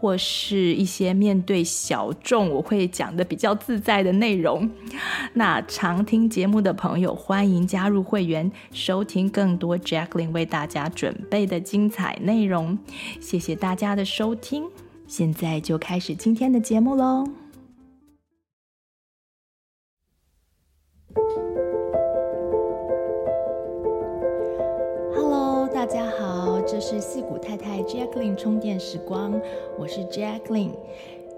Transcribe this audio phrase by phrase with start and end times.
[0.00, 4.70] 或是一些面对小众，我会讲得比较自在的内容。
[5.34, 12.78] 那常听节目的朋友，欢迎加入会员，收听更多 Jacqueline 为大家准备的精彩内容。
[13.20, 14.64] 谢谢大家的收听，
[15.06, 17.26] 现在就开始今天的节目喽。
[26.90, 29.40] 是四谷太太 Jacqueline 充电时光，
[29.78, 30.72] 我是 Jacqueline。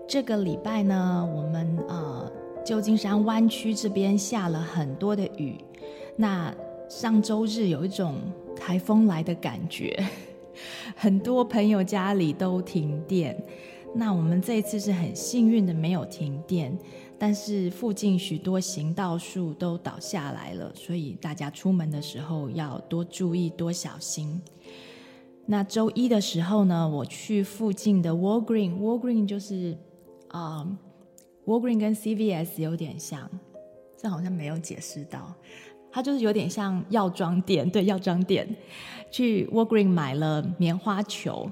[0.09, 2.33] 这个礼拜呢，我们呃
[2.65, 5.59] 旧金山湾区这边下了很多的雨。
[6.17, 6.55] 那
[6.89, 8.15] 上周日有一种
[8.57, 10.03] 台风来的感觉，
[10.97, 13.37] 很多朋友家里都停电。
[13.95, 16.75] 那我们这一次是很幸运的，没有停电，
[17.19, 24.41] 但是附近许多行道树都倒下来了，所以大家出门的时候要多注意，多小心。
[25.47, 29.77] 那周一的时候呢，我去附近的 Walgreen，Walgreen 就是
[30.29, 30.63] 啊、
[31.45, 33.29] um，Walgreen 跟 CVS 有点像，
[33.97, 35.35] 这好像没有解释到，
[35.91, 38.49] 它就是有点像药妆店，对，药妆店。
[39.11, 41.51] 去 Walgreen 买了棉花球，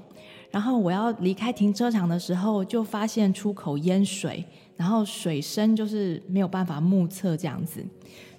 [0.49, 4.43] 然后我要离开停车场的时候，就发现出口淹水，
[4.75, 7.85] 然后水深就是没有办法目测这样子，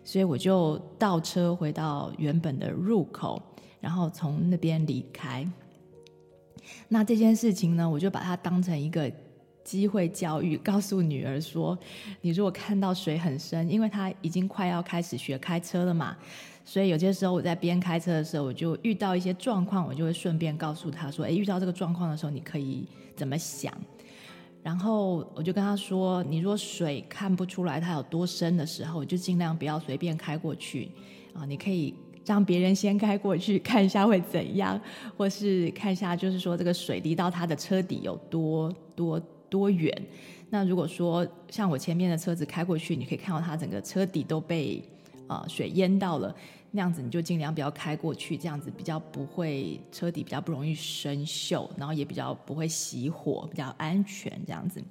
[0.03, 3.41] 所以我就倒车回到原本的入口。
[3.83, 5.47] 然后从那边离开。
[6.89, 9.11] 那这件事情呢，我就把它当成一个
[9.65, 11.77] 机会教育，告诉女儿说：
[12.21, 16.17] 你如果看到水很深，因为她已经快要开始学开车了嘛，
[16.65, 22.87] 所以有些时候我在边开车的时候，我就遇到一些状况，我就会顺便告诉她说：哎，遇到这个状况的时候，你可以
[23.17, 23.77] 怎么想？
[24.63, 30.93] 然后我就跟她说：你如果水看不出来它有多深的时候，就尽量不要随便开过去
[31.35, 31.93] 啊，你可以。
[32.25, 34.81] 让别人先开过去看一下会怎样，
[35.17, 39.93] 或是看一下，就是说这个水滴到他的车底有多多多远。
[40.51, 44.83] 那如果说像我前面的车子开过去，你可以看到它整个车底都被
[45.27, 46.35] 呃水淹到了，
[46.71, 54.83] 那样子你就尽量不要开过去，这样子比较不会车底比较不容易生锈，然后也比较不会熄火，比较安全这样子。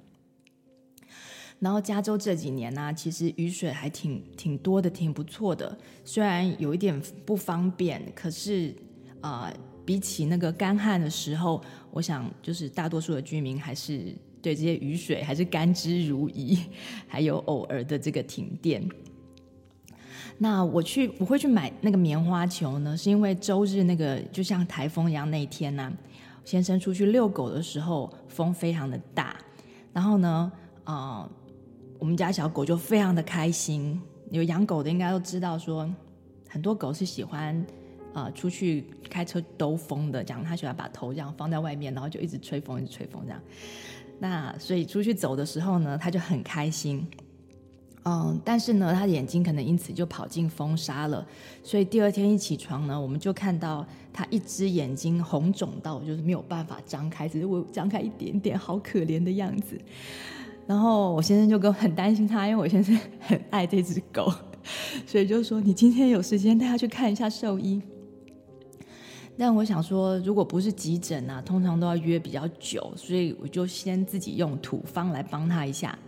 [1.62, 5.78] 然后加州这几年呢、其实雨水还挺挺多的，挺不错的。
[6.04, 8.74] 虽然有一点不方便，可是
[9.20, 11.62] 啊、呃，比起那个干旱的时候，
[11.92, 14.12] 我想就是大多数的居民还是
[14.42, 16.58] 对这些雨水还是甘之如饴。
[17.06, 18.82] 还有偶尔的这个停电。
[20.38, 25.92] 那我去我会去买那个棉花球呢，是因为周日那个就像台风一样那一天呢、
[26.44, 29.36] 先生出去遛狗的时候风非常的大，
[29.92, 30.50] 然后呢，
[30.82, 31.30] 啊、呃。
[32.02, 34.02] 我们家小狗就非常的开心，
[34.32, 35.88] 有养狗的应该都知道说，
[36.48, 37.64] 很多狗是喜欢，
[38.12, 43.40] 呃，出去开车兜风的，这样它喜欢把头这样放在外面，然后就一直吹风，一直吹风这样。
[44.18, 47.06] 那所以出去走的时候呢，它就很开心，
[48.02, 51.24] 嗯，但是呢，它的眼睛可能因此就跑进风沙了，
[51.62, 59.80] 所以第二天一起床呢，我们就看到它一只眼睛红肿到就是没有办法张开，只是我张开一点点，好可怜的样子。
[60.72, 64.32] 然后我先生就跟很担心他，因为我先生很爱这只狗，
[65.06, 67.82] 所以就说你今天有时间带他去看一下兽医。
[69.36, 75.98] 但我想说，如果不是急诊啊，通常都要约比较久，所以我就先自己用土方来帮他一下。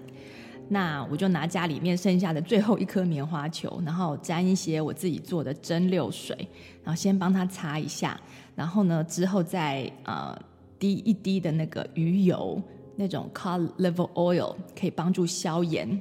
[0.71, 6.35] 那我就拿家里面剩下的最后一颗棉花球，然后沾一些我自己做的蒸馏水，
[6.83, 8.19] 然后先帮他擦一下，
[8.55, 10.35] 然后呢之后再呃
[10.79, 12.59] 滴一滴的那个鱼油。
[12.97, 16.01] 那种 cod liver oil 可以帮助消炎。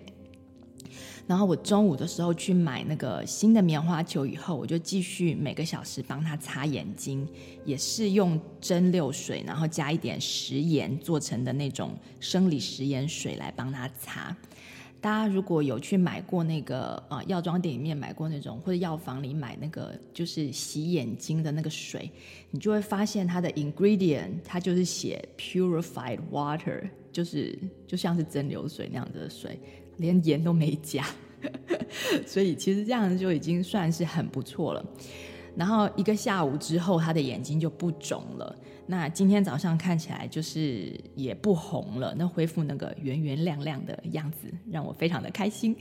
[1.26, 7.26] 然后我中午的时候去买那个新的棉花球以后，我就继续每个小时帮他擦眼睛，
[7.64, 14.36] 也是用蒸馏水，然后加一点食盐做成的那种生理食盐水来帮他擦。
[15.04, 22.10] 大家如果有去买过那个啊药妆店里面买过那种，或者药房里买那个就是洗眼睛的那个水，
[22.52, 29.60] 你就会发现它的 ingredient 它就是写 purified water，就是就像是蒸馏水那样子的水，
[29.98, 31.06] 连盐都没加，
[32.26, 34.86] 所以其实这样就已经算是很不错了。
[35.56, 38.56] 然后一个下午之后，他的眼睛就不肿了。
[38.86, 45.76] 那今天早上看起来就是也不红了，那恢复那个圆圆亮亮的样子，让我非常的开心。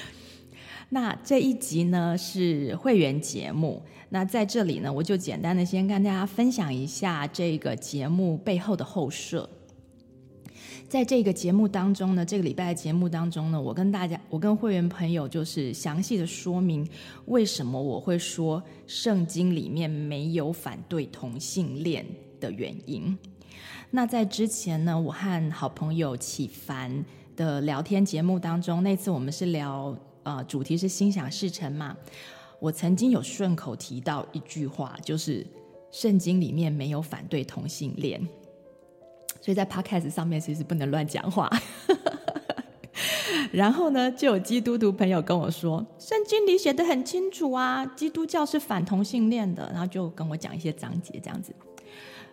[0.88, 9.48] 那这一集呢是会员节目，那在这里呢，我就简单的先跟大家分享一下这个节目背后的后设。
[10.88, 16.88] 在这个节目当中呢，这个礼拜的节目当中呢，我跟大家，我跟会员朋友就是详细的说明
[17.24, 22.06] 为什么我会说圣经里面没有反对同性恋
[22.38, 23.18] 的原因。
[23.90, 27.04] 那在之前呢，我和好朋友启凡
[27.34, 31.96] 的聊天节目当中，那次我们是聊呃，主题是心想事成嘛，
[32.60, 35.44] 我曾经有顺口提到一句话，就是
[35.90, 38.24] 圣经里面没有反对同性恋。
[39.46, 41.48] 所以在 Podcast 上面其实不能乱讲话。
[43.52, 49.70] 然后呢，就有基督徒朋友跟我说，圣经里写得很清楚啊，基督教是反同性恋的。
[49.70, 51.54] 然后就跟我讲一些章节这样子。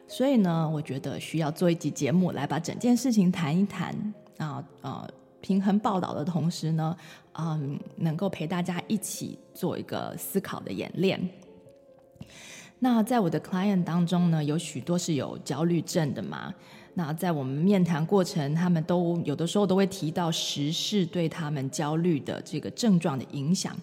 [0.07, 3.94] 所以呢，我觉得需要做一集节目来把整件事情谈一谈
[4.39, 5.07] 啊，呃，
[5.39, 6.98] 平衡报道的同时呢，
[7.33, 11.30] 嗯，能够陪大家一起做一个思考的演练。
[12.80, 16.51] 那在我的 client 当中呢，有许多是有焦虑症的嘛。
[16.95, 23.75] 那在我们面谈过程，他们都有的时候都会提到时事对他们焦虑的这个症状的影响。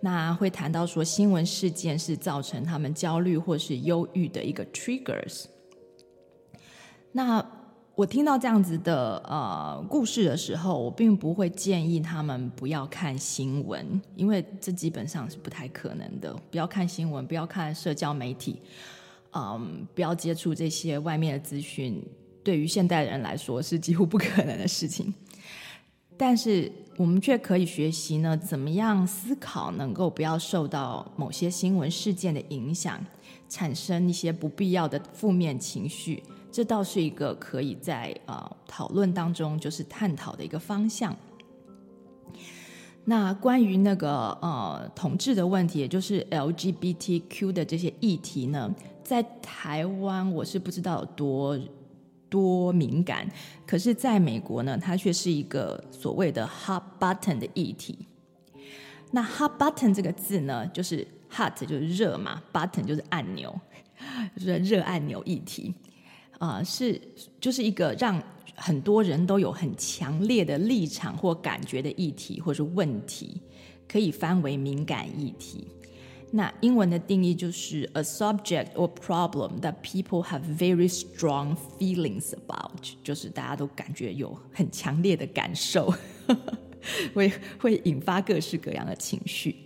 [0.00, 5.46] 那会谈到说新闻事件是造成他们焦虑或是忧郁的一个 triggers。
[7.12, 7.44] 那
[7.94, 16.32] 我听到这样子的呃故事的时候，我并不会建议他们不要看新闻，因为这基本上是不太可能的。
[16.48, 18.60] 不要看新闻，不要看社交媒体。
[19.38, 22.02] 嗯，不要接触这些外面的资讯，
[22.42, 25.14] 对于现代人来说是几乎不可能的事情。
[26.16, 32.98] 但是我们却可以学习呢，怎么样思考，能够不要受到某些新闻事件的影响，
[33.48, 36.20] 产生一些不必要的负面情绪。
[36.50, 41.16] 这倒是一个可以在呃讨论当中就是探讨的一个方向。
[43.08, 48.70] 那关于那个呃同志的问题，也就是 LGBTQ 的这些议题呢？
[49.02, 51.58] 在台湾，我是不知道有多
[52.28, 53.26] 多敏感，
[53.66, 57.98] 可是在美国呢，它却是一个所谓的 hot button 的议题。
[59.12, 63.58] 那 hot button 这个字呢，就是 hot 就是热嘛，button 就是按钮，
[64.36, 65.74] 就是热按钮议题
[66.38, 67.00] 啊、呃，是
[67.40, 68.22] 就是一个让
[68.58, 73.40] 很多人都有很强烈的立场或感觉的议题，或是问题，
[73.86, 75.66] 可以翻为敏感议题。
[76.30, 85.94] 那英文的定义就是 a subject or problem that people have very strong feelings about，就是大家都感觉有很强烈的感受，
[87.14, 89.56] 会会引发各式各样的情绪。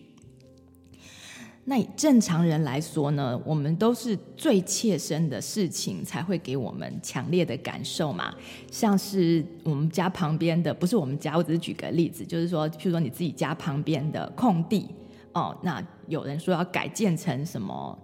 [1.64, 8.35] 那正常人来说呢，我们都是最切身的事情才会给我们强烈的感受嘛，
[8.70, 14.88] 像是我们家旁边的，不是我们家，我只是举个例子，就是说，譬如说你自己家旁边的空地。
[15.35, 17.99] 哦，那有人说要改建成什么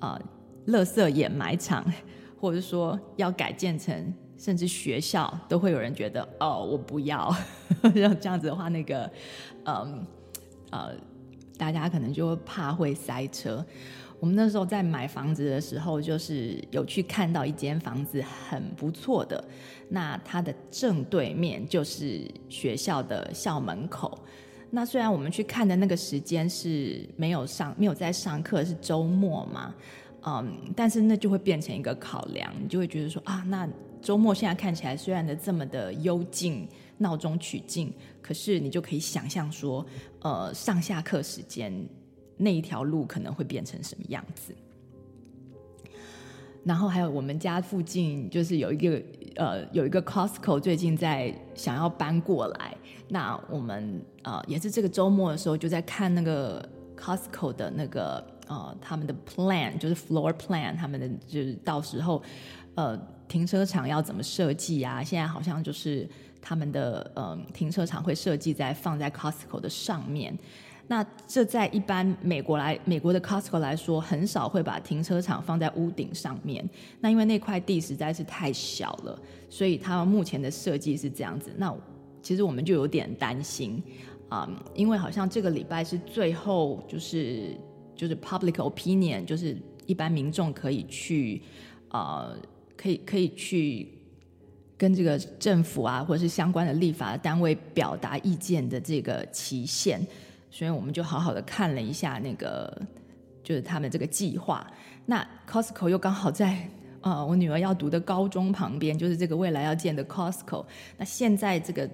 [0.00, 0.20] 呃，
[0.66, 1.82] 垃圾掩埋场，
[2.38, 7.34] 或者说要改建成甚至学校，都会有人觉得哦，我不要。
[7.94, 9.10] 要这样子的话，那个
[9.64, 10.06] 嗯，
[10.72, 10.90] 呃，
[11.56, 13.64] 大家可能就会怕会塞车。
[14.20, 19.42] 我们那时候在买房子的时候，就是有去看到一间房子很不错的，
[19.90, 24.18] 那它的正对面就是学校的校门口。
[24.70, 29.74] 那虽然我们去看的那个时间是没有上，没有在上课，是周末嘛，
[30.26, 33.68] 嗯，但是那就会变成一个考量，你就会觉得说啊，那
[34.00, 36.66] 周末现在看起来虽然的这么的幽静，
[36.98, 39.84] 闹中取静，可是你就可以想象说，
[40.20, 41.72] 呃，上下课时间
[42.36, 44.54] 那一条路可能会变成什么样子。
[46.64, 49.02] 然后还有我们家附近就是有一个
[49.36, 52.74] 呃有一个 Costco 最近在想要搬过来，
[53.08, 62.22] 那我们呃也是这个周末的时候就在看那个 Costco 的那个呃他们的 plan 就是 floor plan 他们的就是到时候
[62.76, 62.96] 呃
[63.28, 65.04] 停车场要怎么设计啊？
[65.04, 66.08] 现在好像就是
[66.46, 70.38] 他们的呃停车场会设计在放在 Costco 的上面。
[70.86, 76.62] 那这在一般美国来美国的 Costco 来说，很少会把停车场放在屋顶上面。
[77.00, 81.50] 那因为那块地实在是太小了，所以他们目前的设计是这样子。
[81.56, 81.74] 那
[82.20, 83.82] 其实我们就有点担心
[84.28, 87.56] 啊、因为好像这个礼拜是最后，就是
[87.94, 91.40] 就是 public opinion，就是一般民众可以去
[91.88, 92.36] 啊、呃，
[92.76, 93.93] 可以可以去
[94.76, 100.04] 跟这个政府啊，或者是相关的立法单位表达意见的这个期限。
[100.50, 102.80] 所以我们就好好的看了一下那个
[103.42, 104.66] 就是他们这个计划。
[105.06, 106.68] 那 Costco 又刚好在
[107.00, 110.64] 呃我女儿要读的高中旁边，就是这个未来要建的 Costco。
[110.96, 111.88] 那现在这个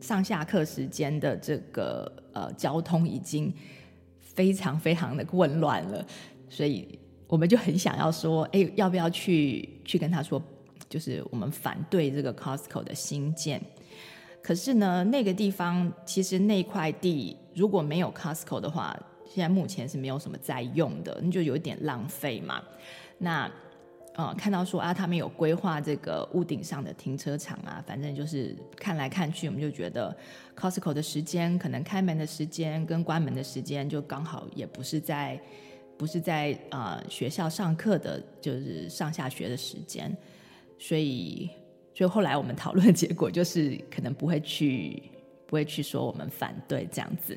[0.00, 3.52] 上下课时间的这个呃交通已经
[4.20, 6.06] 非常非常的混乱了，
[6.48, 10.40] 所以我们就很想要说，哎，要不要去去跟他说，
[10.88, 13.60] 就是我们反对这个 Costco 的新建。
[14.42, 22.62] 可是呢，那个地方其实那块地如果没有 Costco 的话，现在目前是没有什么在用的，那就有点浪费嘛。
[23.18, 23.50] 那
[24.14, 30.16] 呃，看到说啊，他们有规划这个屋顶上的停车场啊，反正就是看来看去，我们就觉得
[30.56, 35.38] Costco 的时间，可能开门的时间跟关门的时间，就刚好也不是在
[35.98, 40.16] 不是在呃学校上课的，就是上下学的时间，
[40.78, 41.50] 所以。
[41.98, 45.02] 所以后来我们讨论的结果就是，可能不会去，
[45.46, 47.34] 不会去说我们反对这样子。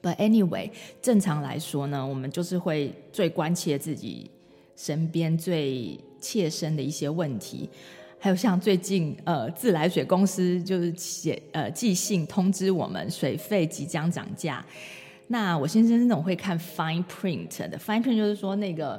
[0.00, 0.70] But anyway，
[1.02, 4.30] 正常来说呢，我们就是会最关切自己
[4.76, 7.68] 身边最切身的一些问题，
[8.18, 14.64] 还有像最近呃自来水公司就是写呃寄信通知我们水费即将涨价。
[15.26, 18.98] 那我先生是那种会看 fine print 的，fine print 就是说那个，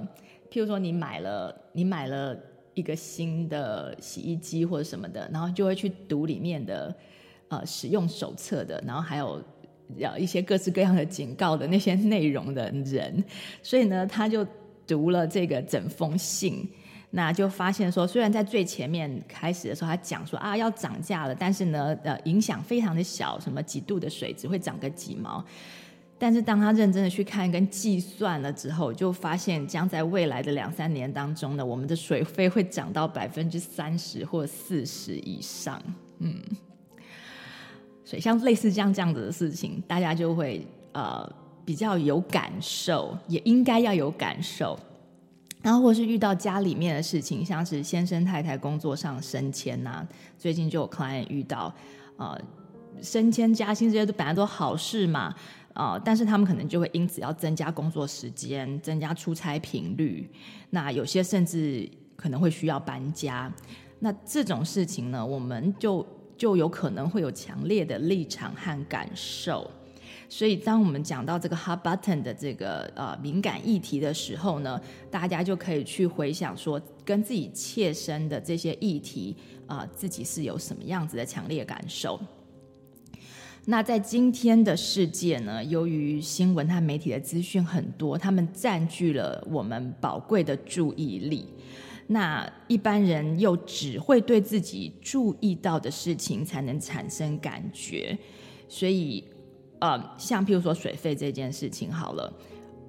[0.52, 2.38] 譬如说你买了，你买了。
[2.74, 6.96] 一个新的洗衣机或者什么的，然后就会去读里面的
[7.50, 9.44] 呃使用手册的，然后还有
[9.98, 13.24] 要一些各式各样的警告的那些内容的人，
[13.62, 14.48] 所以呢，他就
[14.88, 16.68] 读了这个整封信，
[17.10, 25.46] 那就发现说，虽然在最前面开始的时候，他讲说啊要涨价了，但是呢，呃，影响非常的小，什么几度的水只会涨个几毛。
[26.22, 35.82] 但是当他认真的去看跟计算了之后，就发现将在未来的两三年当中呢，我们的水费会涨到百分之三十或四十以上。
[36.20, 36.40] 嗯，
[38.06, 41.28] 所以像类似这样这样子的事情，大家就会呃
[41.66, 44.78] 比较有感受，也应该要有感受。
[45.64, 51.74] 然后或是遇到家里面的事情，像是先生太太工作上升迁呐、最近就有 client 遇到
[52.18, 52.40] 呃
[53.02, 55.34] 升迁加薪这些都本来都好事嘛。
[55.74, 60.30] 啊、但是他们可能就会因此要增加工作时间，增加出差频率。
[60.70, 63.52] 那有些甚至可能会需要搬家。
[64.00, 66.06] 那这种事情呢，我们就
[66.38, 69.70] 就有可能会有强烈的立场和感受。
[70.28, 79.36] 所以，当我们讲到这个 hot button 的这个呃敏感议题的时候呢，大家就可以去回想说，跟自己切身的这些议题
[79.68, 82.20] 啊、自己是有什么样子的强烈感受。
[83.66, 91.48] 那在今天的世界呢，由于新闻和媒体的资讯很多，他们占据了我们宝贵的注意力。
[92.08, 98.18] 那一般人又只会对自己注意到的事情才能产生感觉，
[98.68, 99.24] 所以，
[99.80, 102.34] 呃，像譬如说水费这件事情，好了。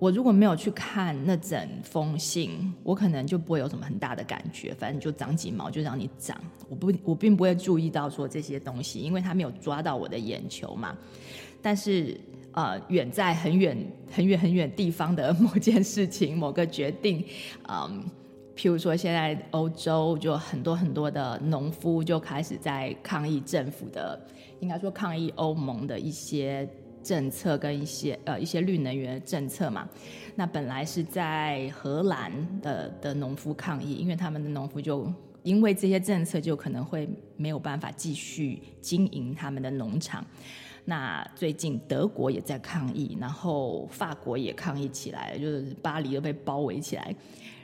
[0.03, 6.37] 我如果没有去看那整封信，我可能就不会有什么很大的感觉，反正就长几毛就让你长，
[6.69, 10.99] 我不我并不会注意到说这些东西，因为它没有抓到我的眼球嘛。
[11.63, 13.79] 但是呃，远在很远
[14.11, 17.25] 很远很远地方的 某件事情、某个决定，
[17.69, 18.05] 嗯，
[18.57, 24.21] 譬如说现在欧洲就很多很多的农夫就开始在抗议政府的，
[24.59, 26.69] 应该说抗议欧盟的一些。
[27.03, 29.89] 政策跟一些呃一些绿能源政策嘛，
[30.35, 40.25] 那本来是在荷兰的的农夫抗议，因为他们的农夫就因为这些政策就可能会没有办法继续经营他们的农场。
[40.85, 47.15] 那最近德国也在抗议，然后法国也抗议起来，就是巴黎都被包围起来。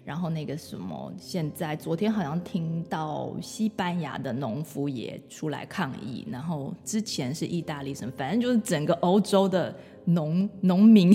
[0.09, 11.15] 然后那个什么，现在昨天好像听到西班牙的农夫也出来抗议，然后之前是意大利什么，反正就是整个欧洲的农 农民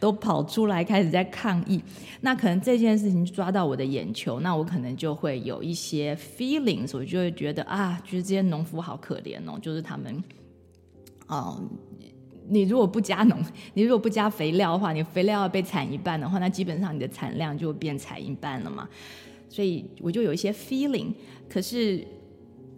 [0.00, 1.82] 都跑出来开始在抗议。
[2.22, 10.24] 那可能这件事情抓到我的眼球，那我可能就会有一些 feelings，我就会觉得啊，就是这些农夫好可怜哦，就是他们，
[11.28, 11.68] 嗯。
[12.48, 13.38] 你如果不加农，
[13.74, 18.88] 你如果不加肥料的话，你肥料要被铲一半的话，那基本上你的产量就变惨一半了嘛。
[19.48, 21.12] 所以我就有一些 feeling，
[21.48, 21.98] 可是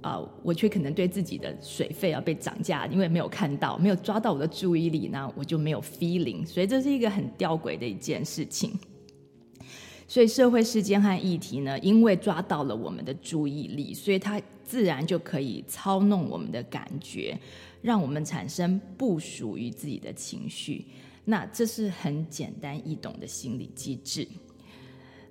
[0.01, 6.45] 啊、呃，我却可能对自己的水费要被涨价，因为没有看到，没有抓到我的注意力，那我就没有 feeling。
[6.45, 8.79] 所以这是一个很吊诡的一件事情。
[10.07, 17.39] 所以社会事件和议题呢，因为抓到了我们的注意力，所以它自然就可以操弄我们的感觉。
[17.83, 20.87] 让我们产生不属于自己的情绪，
[21.27, 24.27] 那这是很简单易懂的心理机制。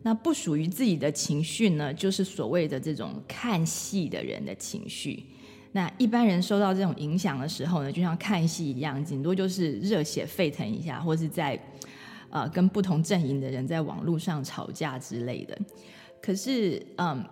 [0.03, 5.25] 那不属于自己的情绪呢，就是所谓的这种看戏的人的情绪。
[5.71, 11.59] 那一般人受到这种影响的时候呢，就像看戏一样，顶多就是热血沸腾一下，或是在
[12.29, 15.57] 呃跟不同阵营的人在网络上吵架之类的。
[16.21, 17.25] 可是，嗯，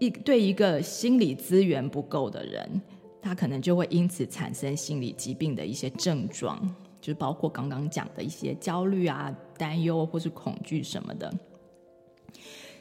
[0.00, 2.82] 一对一个心理资源不够的人，
[3.22, 6.58] 他可能就会因此产生心理疾病的一些症状，
[7.00, 11.32] 就包括刚刚讲的一些焦虑啊、担忧或是恐惧什么的。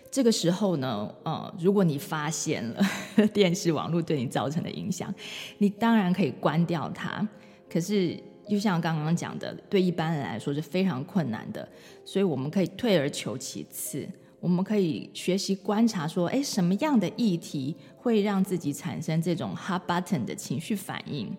[0.09, 2.81] 这个时候呢，呃，如果你发现了
[3.31, 5.13] 电视网络对你造成的影响，
[5.59, 7.27] 你当然可以关掉它。
[7.69, 8.17] 可是，
[8.49, 11.67] 就像刚刚讲的，对一般人来说是非常困难的，
[12.05, 14.07] 所以我们可以退而求其次，
[14.39, 21.35] 我们可以学习观察说，哎，什么样的议题会让自己产生这种 hot button 的情绪反应？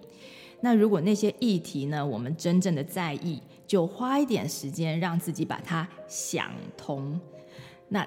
[0.61, 7.19] 那如果那些议题呢，我们真正的在意，就花一点时间让自己把它想通。
[7.89, 8.07] 那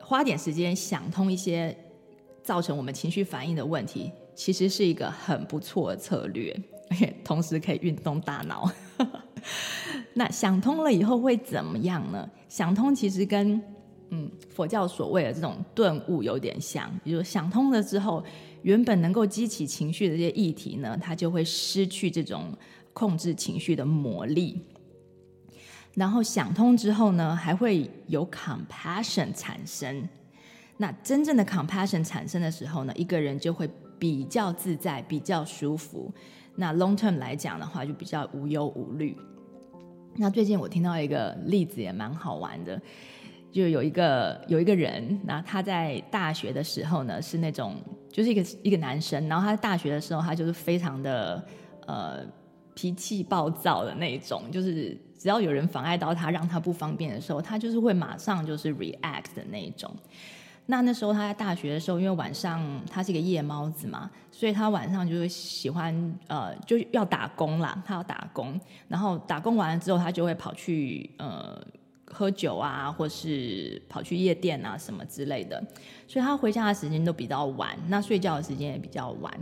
[0.00, 1.76] 花点时间想通一些
[2.42, 6.54] 造成我们情绪反应的问题，其实是一个很不错的策略，
[6.90, 8.68] 而且同时可以运动大脑。
[10.14, 12.28] 那想通了以后会怎么样呢？
[12.48, 13.62] 想通其实跟
[14.10, 18.22] 嗯佛教所谓的这种顿悟有点像，比如想通了之后，
[18.62, 22.52] 原本能够激起情绪的这些议题呢，它就会失去这种
[22.92, 24.60] 控制情绪的魔力。
[25.94, 30.06] 然后想通之后呢，还会有 compassion 产生。
[30.76, 33.66] 那真正的 compassion 产生的时候呢，一个人就会
[33.98, 36.12] 比较自在，比较舒服。
[36.54, 39.16] 那 long term 来讲的话，就比较无忧无虑。
[40.16, 42.80] 那最近我听到一个例子也蛮好玩的，
[43.56, 47.76] 就有一个有一个人，那他在大学的时候呢，是那种
[48.12, 51.42] 就是一个一个男生，然后他在大学的时候，他就是非常的
[51.86, 52.20] 呃
[52.74, 55.00] 脾气暴躁的那种，就是。
[55.18, 59.90] 只要有人妨碍到他，让他不方便的时候，他就是会马上就是 react 的那一种。
[60.66, 71.60] 那那时候他在大学的时候，因为晚上他是一个夜猫子嘛，所以他晚上就是喜欢呃就要打工啦，他要打工，然后打工完了之后，他就会跑去呃
[72.06, 75.62] 喝酒啊，或是跑去夜店啊什么之类的，
[76.06, 79.32] 所以他回家的时间都比较晚，那睡觉的时间也比较晚。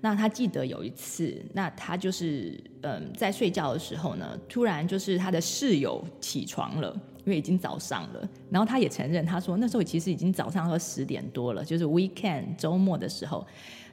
[0.00, 6.92] 那他记得有一次，那他就是嗯，在睡觉的时候呢，突然就是他的室友起床了，
[7.24, 8.28] 因为已经早上了。
[8.48, 13.44] 然后他也承认，他说那时候其实已经早上都十点多了，就是 weekend 周末的时候。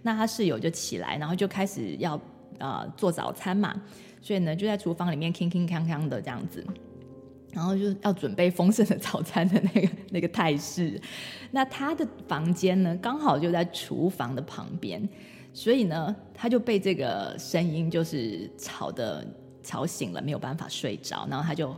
[0.03, 2.15] 那他室友就起来，然后就开始要
[2.59, 3.73] 啊、呃、做早餐嘛，
[4.21, 6.63] 所以呢就在厨房里面铿铿锵锵的这样子，
[7.55, 11.01] 然后就要准备丰盛的早餐的那个那个态势。
[11.51, 15.07] 那他的房间呢，刚好就在厨房的旁边。
[15.53, 19.25] 所以呢，他就被这个声音就是吵得
[19.63, 21.73] 吵醒了，没有办法睡着，然后他就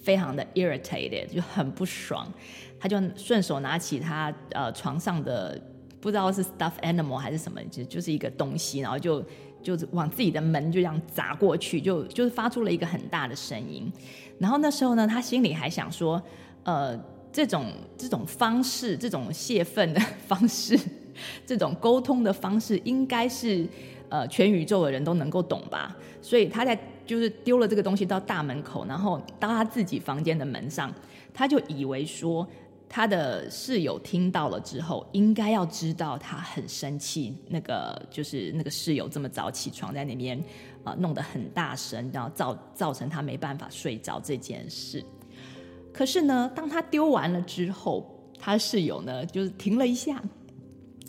[0.00, 2.26] 非常的 irritated，就很不爽，
[2.78, 5.60] 他就顺手拿起他呃床上的
[6.00, 9.22] 不知道是 stuffed animal 还是什么，就就是一个东西，然后就
[9.62, 13.90] 就是往自己的门就这样砸过去，就就是发出了一个很大的声音。
[14.38, 16.22] 然后那时候呢，他心里还想说，
[16.64, 16.98] 呃，
[17.32, 20.78] 这种这种方式，这种泄愤的 方式。
[21.44, 23.66] 这种沟通的方式应该是，
[24.08, 25.94] 呃，全宇宙的人都能够懂吧？
[26.22, 30.90] 所以他在就是丢了这个东西到大门口，然后到他自己房间的门上，
[31.34, 32.48] 他就以为说
[32.92, 40.36] 他的室友听到了之后，应该要知道他很生气，那个就是那个室友这么早起床在那边
[40.82, 45.04] 啊、呃、弄得很大声，然后造造成他没办法睡着这件事。
[45.92, 48.04] 可是呢，当他丢完了之后，
[48.40, 50.20] 他室友呢就是停了一下。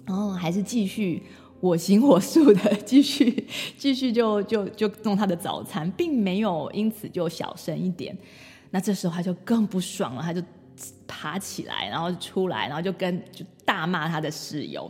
[0.06, 1.24] 然后还是继续
[1.60, 8.16] 我行我素的继续继续就就就弄他的早餐，并没有因此就小声一点。
[8.70, 10.42] 那这时候他就更不爽了，他就
[11.14, 14.90] 爬起来，然后出来，然后就跟就大骂他的室友。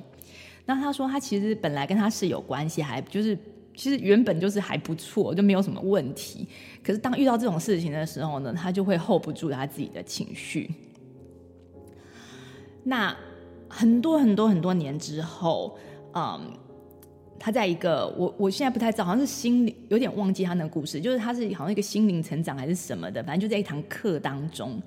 [0.66, 3.36] 那他说他其实本来跟他室友关系还就是
[3.76, 6.48] 其实原本就是还不错，就没有什么问题。
[6.84, 10.70] 可是当遇到这种事情的时候呢，他就会 hold 不住他自己的情绪。
[12.84, 13.16] 那。
[13.74, 15.78] 很多很多很多年之后，
[16.14, 16.42] 嗯，
[17.44, 24.80] 他在一个我我现在不太知道，好像是心灵有点忘记他那个故事，就是他是好像一个心灵成长还是什么的，反正就在一堂课当中，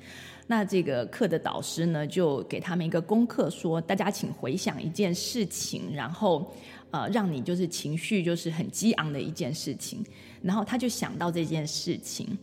[0.46, 6.54] 那这个课的导师呢就给他们一个功课说，大家请回想一件事情，然后
[6.92, 10.04] 呃让你就是情绪就是很激昂的一件事情，
[10.40, 12.38] 然后他就想到这件事情，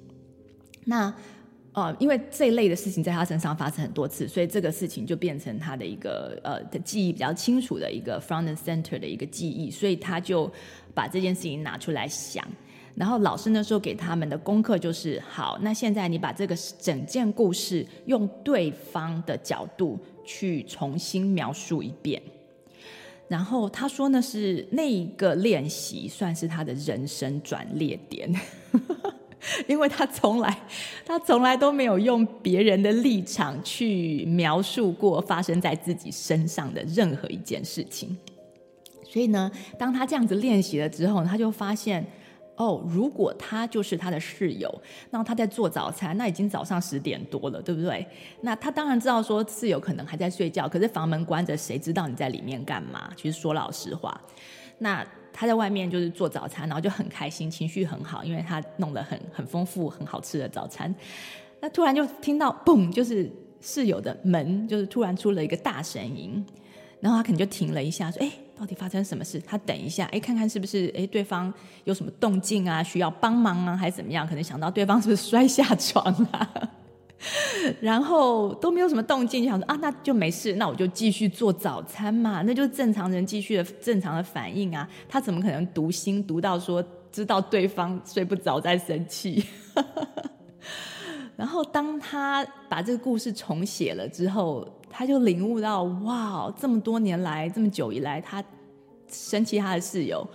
[0.84, 1.14] 那。
[1.74, 10.52] 呃，因为这一类的事情在他身上发生很多次，所以这个事情就变成他的一个呃的记忆比较清楚的一个 front and center 的一个记忆，所以他就
[10.94, 12.46] 把这件事情拿出来想。
[12.94, 22.22] 然后老师那时候给他们的功课就是：好，那现在你把这个整件故事用对方的角度去重新描述一遍。
[23.30, 28.30] 然后他说呢，是那一个练习算是他的人生转捩点。
[29.68, 30.58] 因为他从来
[31.06, 38.18] 他从来都没有用别人的立场去描述过发生在自己身上的任何一件事情。
[39.04, 42.06] 所以呢，当他这样子练习了之后，他就发现。
[42.58, 44.70] 哦，如果他就是他的室友，
[45.10, 48.06] 那他在做早餐，那已经早上十点多了，对不对？
[48.42, 53.10] 那他当然知道说室友可能还在睡觉，可是房门关着，谁知道你在里面干嘛？
[53.18, 54.22] 其实说老实话，
[54.78, 60.94] 那他在外面就是做早餐，然后就很开心，情绪很好，因为他弄得很很丰富、很好吃的早餐。
[61.60, 66.46] 那突然就听到嘣，就是室友的门，就是突然出了一个大声音，
[67.00, 69.40] 然后他可能就停了一下，说：“哎。”到底发生什么事？
[69.40, 71.52] 他等一下，哎，看看是不是哎，对方
[71.84, 72.84] 有什么动静啊？
[72.84, 74.28] 需要帮忙啊，还是怎么样？
[74.28, 76.48] 可能想到对方是不是摔下床啊？
[77.80, 84.88] 然后都没有什么动静，就想说啊，那就没事，那我就继续做早餐嘛，那就是正常人继续的正常的反应啊。
[85.08, 89.46] 他怎么可能读心读到说知道对方睡不着在生气？
[91.38, 94.68] 然后当他把这个故事重写了之后。
[94.94, 98.44] 他就领悟到，哇，这么多年来，这么久以来，他
[99.08, 100.28] 生气他的室友，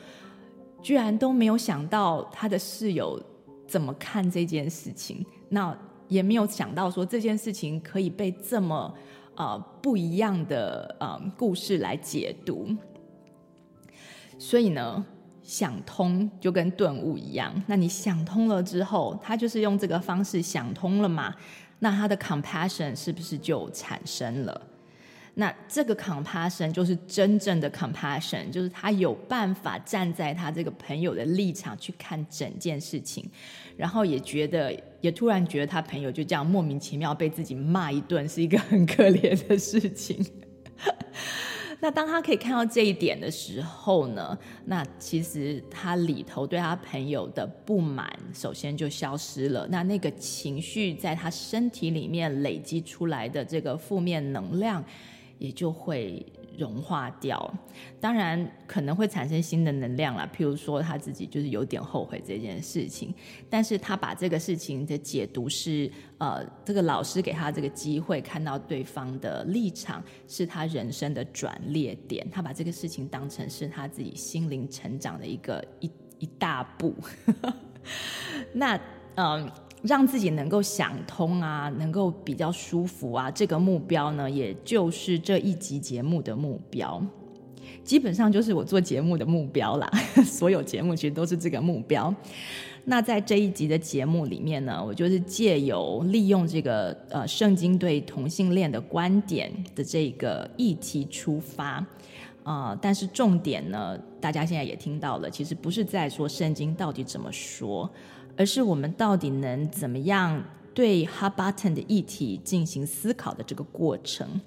[0.81, 3.22] 居然都没有想到他的室友
[3.68, 5.77] 怎么看这件事情，那
[6.09, 8.95] 也没有想到说这件事情可以被这么
[9.35, 12.69] 呃不一样的呃故事来解读。
[14.38, 15.05] 所以呢，
[15.42, 21.35] 想通就跟顿悟一样，那你想通了之后，他就是用这个方式想通了嘛。
[21.79, 24.61] 那他的 compassion 是不是就产生了？
[25.38, 33.22] 那这个 compassion 就是真正的 compassion，就是他有办法站在他这个朋友的立场去看整件事情，
[33.77, 40.25] 然后也觉得，也突然觉得他朋友就这样莫名其妙被自己骂一顿，是一个很可怜的事情。
[41.81, 49.68] 那当他可以看到这一点的时候呢，那其实他里头对他朋友的不满，首先就消失了。
[49.68, 54.83] 那那个情绪在他身体里面累积出来的这个负面能量，
[55.38, 56.25] 也就会。
[56.59, 57.55] 融化掉，
[58.01, 60.27] 当然可能会产生新的能量啦。
[60.35, 63.14] 譬如说他自己就是有点后悔这件事情，
[63.51, 72.27] 但是他把这个事情的解读是，呃，这个老师给他这个机会，看到对方的立场，是他人生的转捩点。
[72.31, 76.94] 他把这个事情当成是他自己心灵成长的一个一一大步。
[78.55, 78.81] 那，
[79.16, 79.51] 嗯、
[79.82, 87.00] 让自己能够想通啊，能够比较舒服啊，这个目标呢，也就是这一集节目的目标，
[87.84, 89.88] 基本上就是我做节目的目标啦。
[90.24, 92.12] 所有节目其实都是这个目标。
[92.88, 101.84] 那在这一集的节目里面呢，我就是借由利用这个呃圣经对同性恋的观点的这个议题出发
[102.44, 107.90] 啊，呃，但是重点呢，大家现在也听到了，其实不是在说圣经到底怎么说。
[108.37, 110.42] 而是我们到底能怎么样
[110.75, 114.40] 对 hot button 的议题进行思考的这个过程？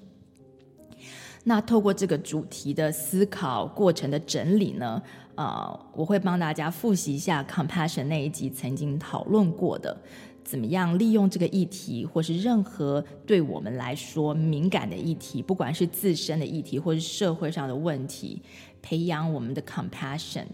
[1.45, 5.01] 那透过这个主题的思考过程的整理呢，
[5.35, 9.97] 呃，我会帮大家复习一下 compassion 那一集曾经讨论过的，
[10.43, 18.41] 怎么样利用这个议题，或是任何对我们来说敏感的议题，不管是自身的议题，或是社会上的问题，
[18.81, 20.45] 培养我们的 compassion。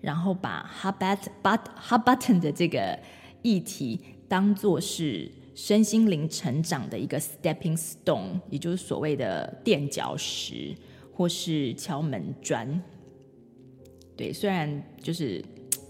[0.00, 2.98] 然后把 hot but but hot button 的这个
[3.42, 10.74] 议题当做是身心灵成长的一个 stepping stone，也就是所谓的垫脚石
[11.12, 12.80] 或是敲门砖。
[14.16, 15.44] 对，虽然就是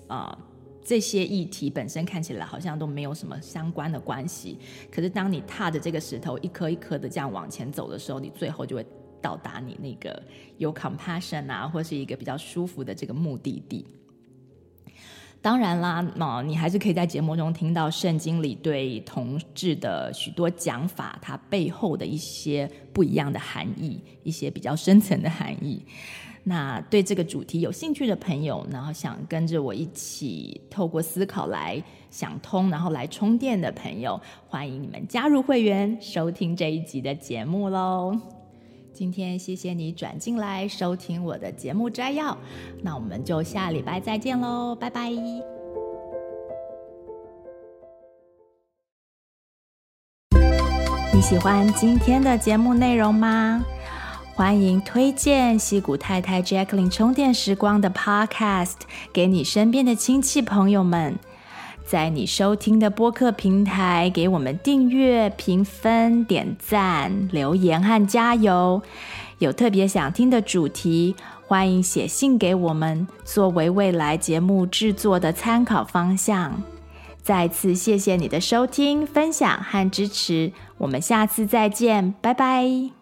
[0.07, 0.38] 啊、
[0.83, 4.59] 这些议题本身看起来好像都没有什么相关的关系，
[4.90, 8.87] 可是当你踏着这个石头一颗一颗的这样往前走的时候，你最后就会
[9.21, 10.23] 到达你那个
[10.57, 13.87] 有 compassion 啊，或是一个比较舒服的这个目的地。
[15.40, 25.85] 当然啦，那你还是可以在节目中听到圣经里对同志的许多讲法，它背后的一些不一样的含义，一些比较深层的含义。
[26.44, 38.38] 那对这个主题有兴趣的朋友，然后想跟着我一起透过思考来想通，然后来充电的朋友，欢迎你们加入会员，收听这一集的节目喽。
[38.99, 42.37] 今天谢谢你转进来收听我的节目摘要，
[42.83, 45.09] 那我们就下礼拜再见喽，拜拜。
[51.15, 53.65] 你喜欢今天的节目内容吗？
[54.35, 58.79] 欢迎推荐西谷太太 Jacqueline 充电时光的 Podcast
[59.13, 61.17] 给你身边的亲戚朋友们。
[61.88, 68.83] 在你收听的播客平台，给我们订阅、评分、点赞、留言和加油。
[69.38, 76.62] 有特别想听的主题，欢迎写信给我们，作为未来节目制作的参考方向。
[77.22, 82.98] 再次谢谢你的收听、分享和支持，我们下次再见，拜拜。